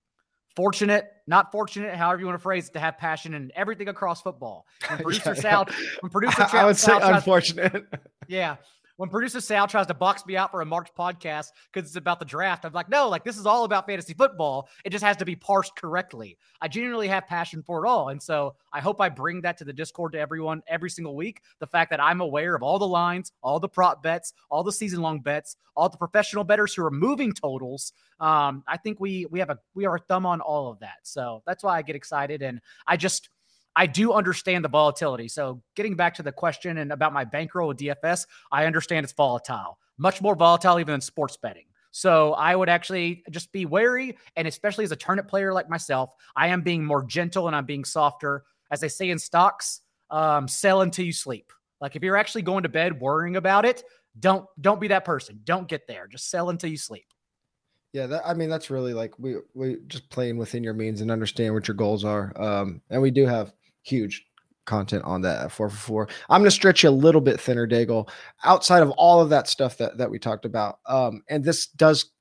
[0.55, 4.21] fortunate, not fortunate, however you want to phrase it, to have passion in everything across
[4.21, 4.65] football.
[4.87, 5.67] When producer yeah, Sal,
[6.01, 7.85] when producer I, I would Sal say unfortunate.
[8.27, 8.55] yeah,
[8.97, 12.19] when producer Sal tries to box me out for a March podcast because it's about
[12.19, 14.69] the draft, I'm like, no, like this is all about fantasy football.
[14.83, 16.37] It just has to be parsed correctly.
[16.61, 18.09] I genuinely have passion for it all.
[18.09, 21.41] And so I hope I bring that to the Discord to everyone every single week.
[21.59, 24.71] The fact that I'm aware of all the lines, all the prop bets, all the
[24.71, 27.91] season long bets, all the professional bettors who are moving totals.
[28.19, 30.99] Um, I think we we have a we are a thumb on all of that.
[31.03, 32.41] So that's why I get excited.
[32.41, 33.29] And I just
[33.75, 35.27] I do understand the volatility.
[35.27, 39.13] So, getting back to the question and about my bankroll with DFS, I understand it's
[39.13, 41.65] volatile, much more volatile even than sports betting.
[41.91, 44.17] So, I would actually just be wary.
[44.35, 47.65] And especially as a turnip player like myself, I am being more gentle and I'm
[47.65, 48.43] being softer.
[48.71, 51.51] As they say in stocks, um, sell until you sleep.
[51.81, 53.83] Like if you're actually going to bed worrying about it,
[54.19, 55.41] don't don't be that person.
[55.43, 56.07] Don't get there.
[56.07, 57.05] Just sell until you sleep.
[57.93, 61.11] Yeah, that, I mean that's really like we we just playing within your means and
[61.11, 62.33] understand what your goals are.
[62.41, 63.53] Um, and we do have
[63.85, 64.25] huge
[64.65, 66.09] content on that at 4for4.
[66.29, 68.09] I'm going to stretch you a little bit thinner, Daigle,
[68.43, 70.79] outside of all of that stuff that, that we talked about.
[70.87, 72.11] Um, and this does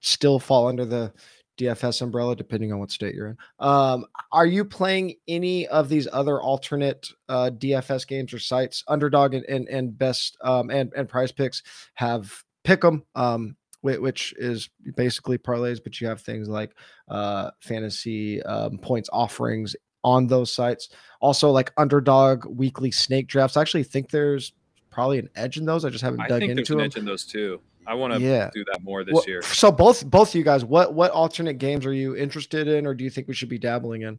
[0.00, 1.12] still fall under the
[1.58, 3.36] DFS umbrella, depending on what state you're in.
[3.58, 8.84] Um, are you playing any of these other alternate uh, DFS games or sites?
[8.88, 11.62] Underdog and, and, and best um, and, and prize picks
[11.94, 12.32] have
[12.64, 13.04] pick them.
[13.14, 16.72] Um, which is basically parlays, but you have things like
[17.08, 19.76] uh, fantasy um, points offerings
[20.06, 20.88] on those sites.
[21.20, 23.56] Also, like underdog weekly snake drafts.
[23.56, 24.52] I actually think there's
[24.88, 25.84] probably an edge in those.
[25.84, 27.60] I just haven't I dug think into there's an edge in those too.
[27.86, 28.50] I want to yeah.
[28.52, 29.42] do that more this well, year.
[29.42, 33.04] So both both you guys, what what alternate games are you interested in, or do
[33.04, 34.18] you think we should be dabbling in?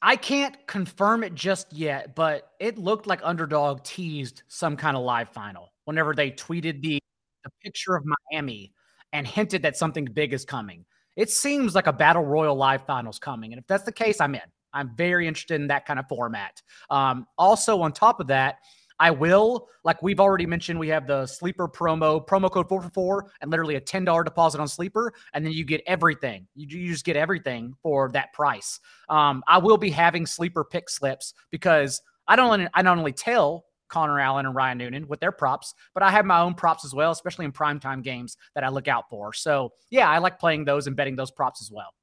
[0.00, 5.02] I can't confirm it just yet, but it looked like Underdog teased some kind of
[5.02, 7.02] live final whenever they tweeted the,
[7.42, 8.72] the picture of Miami
[9.12, 10.84] and hinted that something big is coming.
[11.16, 14.36] It seems like a battle royal live finals coming, and if that's the case, I'm
[14.36, 14.40] in.
[14.78, 16.62] I'm very interested in that kind of format.
[16.90, 18.58] Um, also, on top of that,
[19.00, 23.50] I will, like we've already mentioned, we have the sleeper promo, promo code 4for4, and
[23.50, 25.12] literally a $10 deposit on sleeper.
[25.34, 26.48] And then you get everything.
[26.54, 28.80] You, you just get everything for that price.
[29.08, 33.64] Um, I will be having sleeper pick slips because I don't I not only tell
[33.88, 36.94] Connor Allen and Ryan Noonan with their props, but I have my own props as
[36.94, 39.32] well, especially in primetime games that I look out for.
[39.32, 41.94] So yeah, I like playing those and betting those props as well.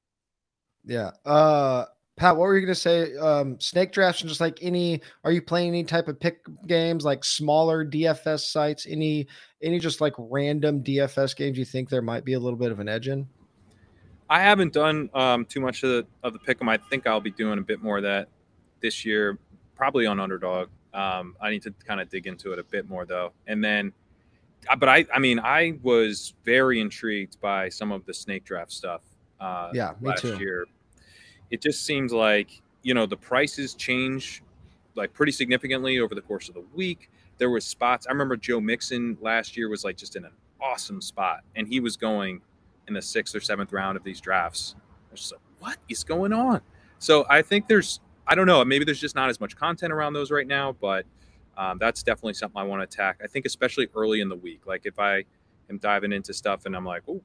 [0.84, 1.10] Yeah.
[1.24, 1.84] Uh
[2.16, 3.14] Pat, what were you going to say?
[3.16, 7.04] Um, snake drafts and just like any, are you playing any type of pick games
[7.04, 8.86] like smaller DFS sites?
[8.88, 9.26] Any,
[9.62, 12.80] any just like random DFS games you think there might be a little bit of
[12.80, 13.28] an edge in?
[14.30, 16.68] I haven't done um, too much of the of the pick 'em.
[16.68, 18.28] I think I'll be doing a bit more of that
[18.80, 19.38] this year,
[19.76, 20.68] probably on underdog.
[20.94, 23.92] Um, I need to kind of dig into it a bit more though, and then.
[24.68, 28.72] uh, But I, I mean, I was very intrigued by some of the snake draft
[28.72, 29.02] stuff.
[29.38, 30.38] Uh, Yeah, last too.
[30.38, 30.66] year.
[31.50, 34.42] It just seems like you know the prices change
[34.94, 37.10] like pretty significantly over the course of the week.
[37.38, 38.06] There was spots.
[38.06, 41.80] I remember Joe Mixon last year was like just in an awesome spot, and he
[41.80, 42.40] was going
[42.88, 44.74] in the sixth or seventh round of these drafts.
[44.78, 46.60] I was just like, what is going on?
[46.98, 50.14] So I think there's, I don't know, maybe there's just not as much content around
[50.14, 51.04] those right now, but
[51.56, 53.20] um, that's definitely something I want to attack.
[53.22, 55.24] I think especially early in the week, like if I
[55.68, 57.20] am diving into stuff and I'm like, oh,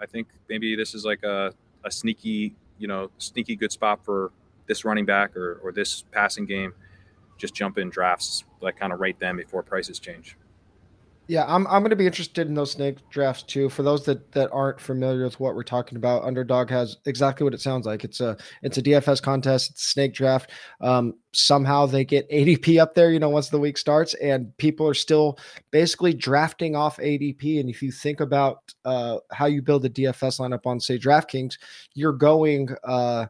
[0.00, 1.52] I think maybe this is like a,
[1.84, 4.32] a sneaky, you know, sneaky good spot for
[4.66, 6.74] this running back or, or this passing game.
[7.38, 10.36] Just jump in drafts, like kind of rate them before prices change.
[11.28, 13.68] Yeah, I'm I'm going to be interested in those snake drafts too.
[13.68, 17.54] For those that that aren't familiar with what we're talking about, Underdog has exactly what
[17.54, 18.02] it sounds like.
[18.02, 19.70] It's a it's a DFS contest.
[19.70, 20.50] It's a snake draft.
[20.80, 23.12] Um, somehow they get ADP up there.
[23.12, 25.38] You know, once the week starts, and people are still
[25.70, 27.60] basically drafting off ADP.
[27.60, 31.54] And if you think about uh, how you build a DFS lineup on say DraftKings,
[31.94, 33.26] you're going, uh,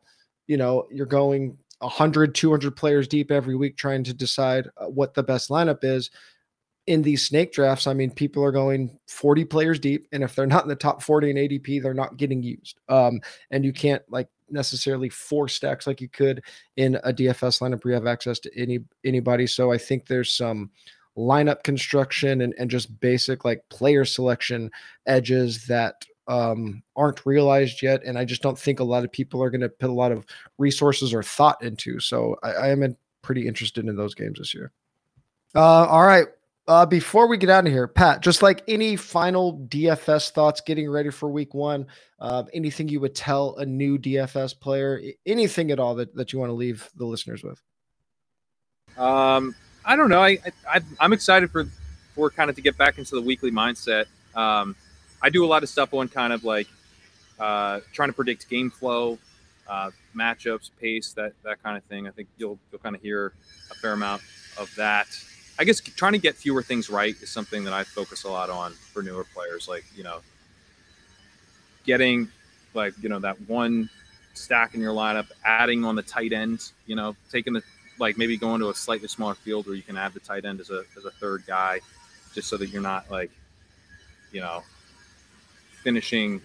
[0.46, 5.12] you know, you're going 100 200 players deep every week trying to decide uh, what
[5.12, 6.10] the best lineup is
[6.86, 10.46] in these snake drafts, I mean, people are going 40 players deep, and if they're
[10.46, 12.78] not in the top 40 in ADP, they're not getting used.
[12.88, 16.42] Um, and you can't like necessarily four stacks like you could
[16.76, 19.46] in a DFS lineup where you have access to any anybody.
[19.46, 20.70] So I think there's some
[21.16, 24.70] lineup construction and, and just basic like player selection
[25.06, 28.02] edges that um, aren't realized yet.
[28.04, 30.12] And I just don't think a lot of people are going to put a lot
[30.12, 30.24] of
[30.58, 32.00] resources or thought into.
[32.00, 34.72] So I, I am pretty interested in those games this year.
[35.54, 36.26] Uh, all right.
[36.68, 40.88] Uh, before we get out of here, Pat, just like any final DFS thoughts getting
[40.88, 41.86] ready for week one,
[42.20, 46.38] uh, anything you would tell a new DFS player, anything at all that, that you
[46.38, 47.60] want to leave the listeners with?
[48.96, 50.22] Um, I don't know.
[50.22, 50.38] I,
[50.70, 51.66] I I'm excited for
[52.14, 54.06] for kind of to get back into the weekly mindset.
[54.34, 54.76] Um,
[55.20, 56.68] I do a lot of stuff on kind of like
[57.40, 59.18] uh, trying to predict game flow,
[59.68, 62.06] uh, matchups, pace, that that kind of thing.
[62.06, 63.32] I think you'll you'll kind of hear
[63.70, 64.22] a fair amount
[64.58, 65.08] of that.
[65.62, 68.50] I guess trying to get fewer things right is something that I focus a lot
[68.50, 69.68] on for newer players.
[69.68, 70.18] Like you know,
[71.84, 72.26] getting
[72.74, 73.88] like you know that one
[74.34, 76.72] stack in your lineup, adding on the tight end.
[76.86, 77.62] You know, taking the
[78.00, 80.58] like maybe going to a slightly smaller field where you can add the tight end
[80.58, 81.78] as a as a third guy,
[82.34, 83.30] just so that you're not like,
[84.32, 84.64] you know,
[85.84, 86.42] finishing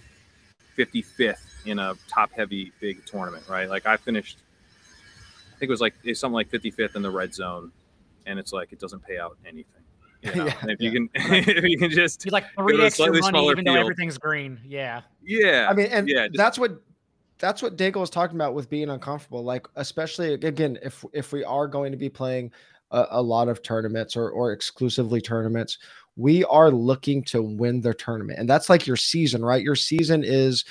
[0.78, 3.68] 55th in a top heavy big tournament, right?
[3.68, 4.38] Like I finished,
[5.56, 7.72] I think it was like something like 55th in the red zone,
[8.28, 9.66] and it's like it doesn't pay out anything.
[10.24, 10.46] You know?
[10.46, 13.52] Yeah, And if you can, if you can just Be like three extra money, smaller
[13.52, 14.60] even though everything's green.
[14.66, 15.02] Yeah.
[15.24, 16.82] yeah, I mean, and yeah, just- that's what
[17.40, 19.44] that's what Daigle was talking about with being uncomfortable.
[19.44, 22.52] Like, especially again, if if we are going to be playing
[22.90, 25.78] a, a lot of tournaments or or exclusively tournaments,
[26.16, 29.62] we are looking to win the tournament, and that's like your season, right?
[29.62, 30.66] Your season is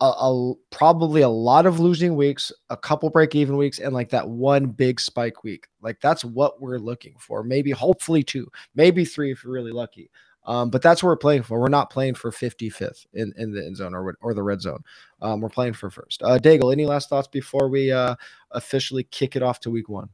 [0.00, 4.10] a, a probably a lot of losing weeks, a couple break even weeks, and like
[4.10, 5.66] that one big spike week.
[5.82, 7.42] Like that's what we're looking for.
[7.42, 10.10] Maybe, hopefully, two, maybe three if you're really lucky.
[10.46, 11.60] Um, but that's what we're playing for.
[11.60, 14.82] We're not playing for 55th in, in the end zone or, or the red zone.
[15.20, 16.22] Um, we're playing for first.
[16.22, 18.16] Uh, Daigle, any last thoughts before we uh,
[18.50, 20.08] officially kick it off to week one?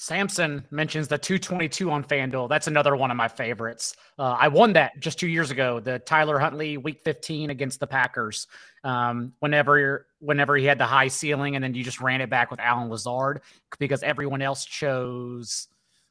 [0.00, 2.48] Samson mentions the 222 on FanDuel.
[2.48, 3.96] That's another one of my favorites.
[4.18, 5.78] Uh, I won that just two years ago.
[5.78, 8.46] The Tyler Huntley Week 15 against the Packers.
[8.82, 12.50] Um, whenever whenever he had the high ceiling, and then you just ran it back
[12.50, 13.42] with Allen Lazard
[13.78, 15.68] because everyone else chose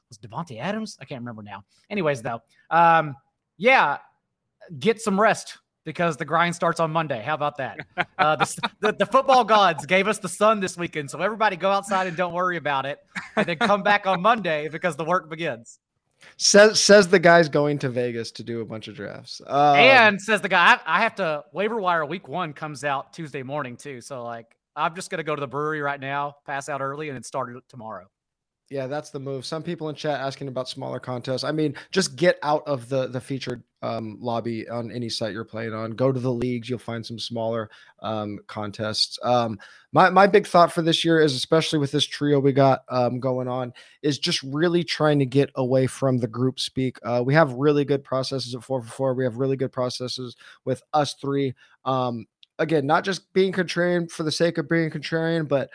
[0.07, 0.95] was Davante Adams.
[1.01, 1.63] I can't remember now.
[1.89, 3.15] Anyways, though, um,
[3.57, 3.97] yeah,
[4.77, 5.57] get some rest
[5.89, 7.19] because the grind starts on Monday.
[7.19, 7.79] How about that?
[8.19, 11.71] Uh, the, the, the football gods gave us the sun this weekend, so everybody go
[11.71, 12.99] outside and don't worry about it,
[13.35, 15.79] and then come back on Monday because the work begins.
[16.37, 19.41] Says says the guy's going to Vegas to do a bunch of drafts.
[19.47, 23.11] Um, and says the guy, I, I have to waiver wire week one comes out
[23.11, 26.69] Tuesday morning too, so like I'm just gonna go to the brewery right now, pass
[26.69, 28.05] out early, and then start it tomorrow.
[28.69, 29.47] Yeah, that's the move.
[29.47, 31.43] Some people in chat asking about smaller contests.
[31.43, 35.43] I mean, just get out of the the featured um, lobby on any site you're
[35.43, 35.91] playing on.
[35.91, 36.69] Go to the leagues.
[36.69, 37.71] You'll find some smaller
[38.03, 39.17] um, contests.
[39.23, 39.57] Um,
[39.91, 43.19] my my big thought for this year is, especially with this trio we got um,
[43.19, 43.73] going on,
[44.03, 46.99] is just really trying to get away from the group speak.
[47.03, 49.15] Uh, we have really good processes at 4for4.
[49.15, 51.55] We have really good processes with us three.
[51.85, 52.27] Um,
[52.59, 55.71] again, not just being contrarian for the sake of being contrarian, but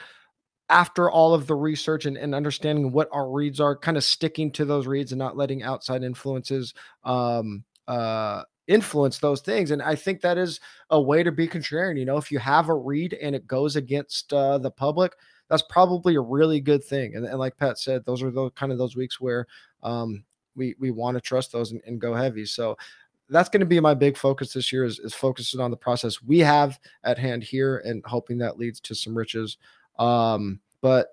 [0.69, 4.51] after all of the research and, and understanding what our reads are, kind of sticking
[4.53, 9.71] to those reads and not letting outside influences um, uh, influence those things.
[9.71, 10.61] And I think that is
[10.91, 11.99] a way to be contrarian.
[11.99, 15.13] You know, if you have a read and it goes against uh, the public,
[15.49, 17.17] that's probably a really good thing.
[17.17, 19.47] And, and like Pat said, those are those kind of those weeks where
[19.83, 20.25] um,
[20.57, 22.47] we we want to trust those and, and go heavy.
[22.47, 22.77] So
[23.29, 26.23] that's going to be my big focus this year is, is focusing on the process
[26.23, 29.59] we have at hand here and hoping that leads to some riches.
[29.99, 31.09] Um, but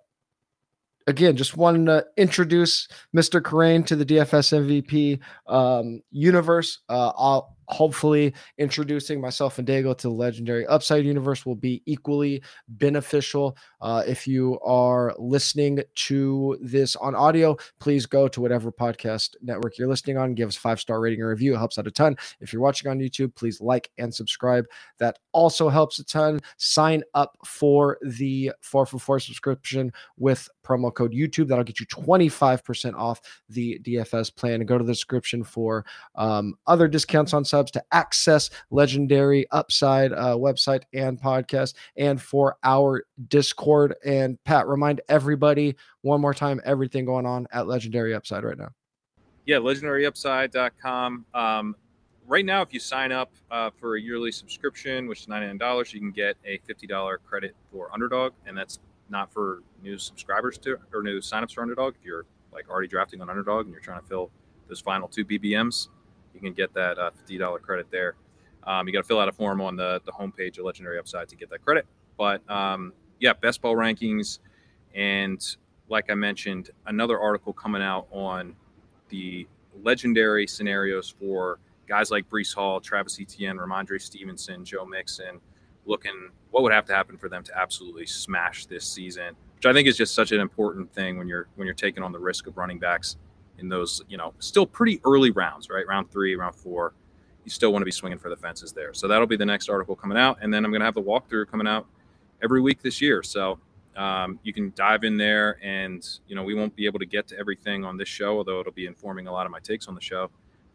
[1.08, 3.42] again, just wanted to introduce Mr.
[3.42, 5.20] Kerrane to the DFS MVP
[5.52, 6.80] um, universe.
[6.90, 12.42] Uh, I'll hopefully introducing myself and Dago to the legendary upside universe will be equally
[12.68, 13.58] beneficial.
[13.80, 19.78] Uh, if you are listening to this on audio, please go to whatever podcast network
[19.78, 21.56] you're listening on, give us five star rating or review.
[21.56, 22.18] It helps out a ton.
[22.42, 24.66] If you're watching on YouTube, please like and subscribe.
[25.00, 26.42] That also helps a ton.
[26.58, 31.48] Sign up for the 4for4 subscription with promo code YouTube.
[31.48, 34.56] That'll get you 25% off the DFS plan.
[34.56, 35.86] And go to the description for
[36.16, 42.58] um, other discounts on subs to access Legendary Upside uh, website and podcast, and for
[42.64, 43.96] our Discord.
[44.06, 48.70] And Pat, remind everybody one more time everything going on at Legendary Upside right now.
[49.46, 51.26] Yeah, legendaryupside.com.
[51.34, 51.76] Um,
[52.28, 56.00] right now, if you sign up uh, for a yearly subscription, which is $99, you
[56.00, 58.34] can get a $50 credit for Underdog.
[58.46, 58.80] And that's
[59.12, 61.96] not for new subscribers to or new signups for Underdog.
[62.00, 64.32] If you're like already drafting on Underdog and you're trying to fill
[64.68, 65.90] those final two BBMs,
[66.34, 68.16] you can get that uh, $50 credit there.
[68.64, 71.28] Um, you got to fill out a form on the, the homepage of Legendary Upside
[71.30, 71.86] to get that credit.
[72.18, 74.40] But um, yeah, best ball rankings.
[74.94, 75.44] And
[75.90, 78.56] like I mentioned, another article coming out on
[79.10, 79.48] the
[79.84, 85.40] legendary scenarios for guys like Breece Hall, Travis Etienne, Rhamondre Stevenson, Joe Mixon,
[85.86, 89.74] looking what would have to happen for them to absolutely smash this season, which I
[89.74, 92.48] think is just such an important thing when you're when you're taking on the risk
[92.48, 93.18] of running backs
[93.58, 95.88] in those, you know, still pretty early rounds, right?
[95.88, 96.94] Round three, round four.
[97.44, 98.94] You still want to be swinging for the fences there.
[98.94, 100.38] So that'll be the next article coming out.
[100.42, 101.88] And then I'm going to have the walkthrough coming out
[102.44, 103.24] every week this year.
[103.24, 103.60] So
[103.96, 107.28] um, you can dive in there and, you know, we won't be able to get
[107.30, 109.96] to everything on this show, although it'll be informing a lot of my takes on
[109.96, 110.30] the show.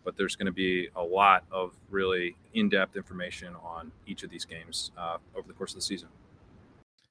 [0.06, 4.30] But there's going to be a lot of really in depth information on each of
[4.30, 6.08] these games uh, over the course of the season.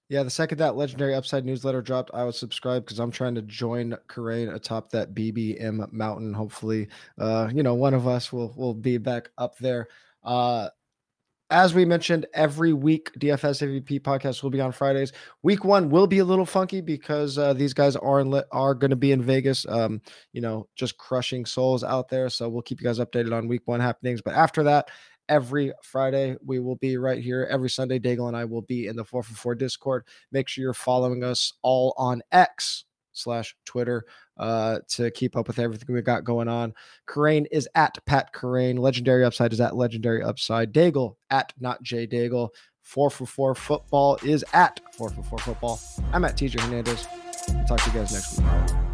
[0.07, 3.41] Yeah, the second that legendary upside newsletter dropped, I was subscribed because I'm trying to
[3.41, 6.33] join Kerrane atop that BBM mountain.
[6.33, 6.87] Hopefully,
[7.17, 9.89] uh, you know, one of us will will be back up there.
[10.23, 10.69] Uh,
[11.49, 15.13] as we mentioned, every week DFS MVP podcast will be on Fridays.
[15.43, 18.89] Week one will be a little funky because uh, these guys are in, are going
[18.89, 19.65] to be in Vegas.
[19.67, 20.01] Um,
[20.33, 22.29] you know, just crushing souls out there.
[22.29, 24.21] So we'll keep you guys updated on week one happenings.
[24.21, 24.89] But after that,
[25.29, 26.35] every Friday.
[26.45, 27.99] We will be right here every Sunday.
[27.99, 30.05] Daigle and I will be in the 4for4 Discord.
[30.31, 34.05] Make sure you're following us all on X slash Twitter
[34.38, 36.73] uh, to keep up with everything we've got going on.
[37.07, 38.79] Kerrane is at Pat Kerrane.
[38.79, 40.73] Legendary Upside is at Legendary Upside.
[40.73, 42.49] Daigle at Not J Daigle.
[42.86, 45.79] 4for4 Football is at 4for4 Football.
[46.13, 47.07] I'm at TJ Hernandez.
[47.67, 48.84] Talk to you guys next week.